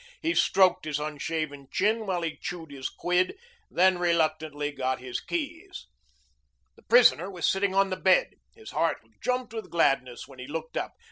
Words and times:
He 0.19 0.33
stroked 0.33 0.85
his 0.85 0.97
unshaven 0.99 1.67
chin 1.71 2.07
while 2.07 2.23
he 2.23 2.35
chewed 2.35 2.71
his 2.71 2.89
quid, 2.89 3.37
then 3.69 3.99
reluctantly 3.99 4.71
got 4.71 4.99
his 4.99 5.19
keys. 5.21 5.85
The 6.75 6.81
prisoner 6.81 7.29
was 7.29 7.47
sitting 7.47 7.75
on 7.75 7.91
the 7.91 7.97
bed. 7.97 8.29
His 8.55 8.71
heart 8.71 8.97
jumped 9.23 9.53
with 9.53 9.69
gladness 9.69 10.27
when 10.27 10.39
he 10.39 10.47
looked 10.47 10.75
up. 10.75 10.93